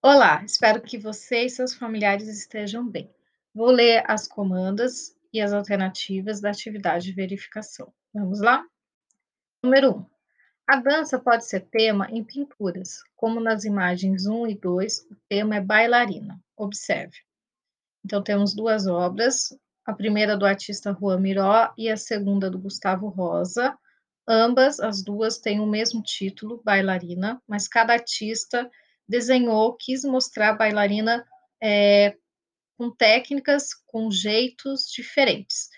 [0.00, 3.12] Olá, espero que você e seus familiares estejam bem.
[3.52, 7.92] Vou ler as comandas e as alternativas da atividade de verificação.
[8.14, 8.64] Vamos lá?
[9.60, 10.06] Número 1.
[10.68, 15.56] A dança pode ser tema em pinturas, como nas imagens 1 e 2, o tema
[15.56, 16.40] é bailarina.
[16.56, 17.16] Observe.
[18.04, 19.48] Então, temos duas obras,
[19.84, 23.76] a primeira do artista Juan Miró e a segunda do Gustavo Rosa.
[24.28, 28.70] Ambas, as duas, têm o mesmo título, bailarina, mas cada artista
[29.08, 31.24] desenhou, quis mostrar a bailarina
[31.62, 32.16] é,
[32.76, 35.68] com técnicas, com jeitos diferentes.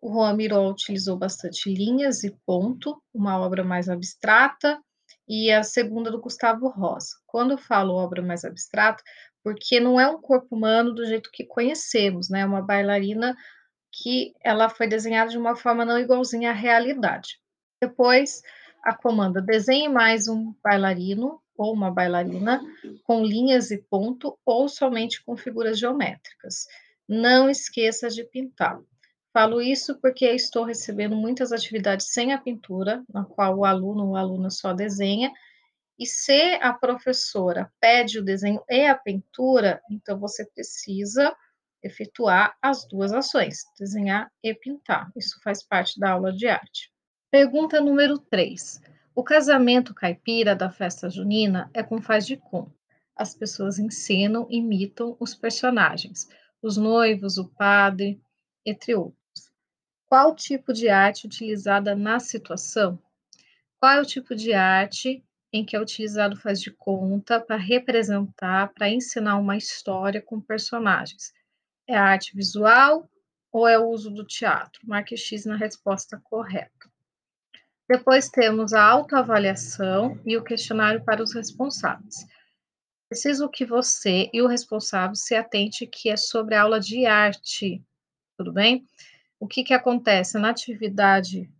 [0.00, 4.80] O Juan Miró utilizou bastante linhas e ponto, uma obra mais abstrata,
[5.28, 7.16] e a segunda do Gustavo Rosa.
[7.26, 9.02] Quando eu falo obra mais abstrata,
[9.42, 12.40] porque não é um corpo humano do jeito que conhecemos, né?
[12.40, 13.36] É uma bailarina
[13.92, 17.38] que ela foi desenhada de uma forma não igualzinha à realidade.
[17.80, 18.42] Depois,
[18.82, 22.62] a comanda desenhe mais um bailarino ou uma bailarina
[23.04, 26.66] com linhas e ponto ou somente com figuras geométricas.
[27.06, 28.80] Não esqueça de pintar.
[29.32, 34.16] Falo isso porque estou recebendo muitas atividades sem a pintura, na qual o aluno ou
[34.16, 35.30] aluna só desenha,
[35.98, 41.34] e se a professora pede o desenho e a pintura, então você precisa
[41.82, 45.10] efetuar as duas ações, desenhar e pintar.
[45.16, 46.92] Isso faz parte da aula de arte.
[47.30, 48.80] Pergunta número 3.
[49.18, 52.72] O casamento caipira da festa junina é com faz de conta.
[53.16, 56.28] As pessoas encenam, imitam os personagens,
[56.62, 58.22] os noivos, o padre,
[58.64, 59.50] entre outros.
[60.06, 62.96] Qual tipo de arte utilizada na situação?
[63.80, 68.72] Qual é o tipo de arte em que é utilizado faz de conta para representar,
[68.72, 71.32] para ensinar uma história com personagens?
[71.88, 73.10] É a arte visual
[73.50, 74.80] ou é o uso do teatro?
[74.84, 76.87] Marque X na resposta correta.
[77.88, 82.26] Depois temos a autoavaliação e o questionário para os responsáveis.
[83.08, 87.82] Preciso que você e o responsável se atente que é sobre a aula de arte,
[88.36, 88.86] tudo bem?
[89.40, 91.50] O que, que acontece na atividade,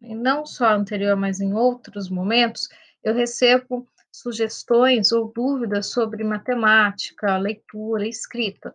[0.00, 2.68] não só anterior, mas em outros momentos,
[3.02, 8.72] eu recebo sugestões ou dúvidas sobre matemática, leitura, escrita.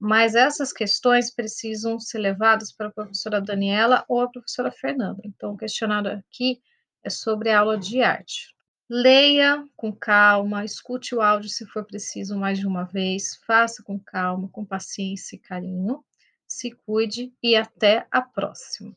[0.00, 5.20] Mas essas questões precisam ser levadas para a professora Daniela ou a professora Fernanda.
[5.24, 6.62] Então, o questionário aqui
[7.04, 8.54] é sobre a aula de arte.
[8.88, 14.00] Leia com calma, escute o áudio se for preciso mais de uma vez, faça com
[14.00, 16.02] calma, com paciência e carinho.
[16.48, 18.96] Se cuide e até a próxima.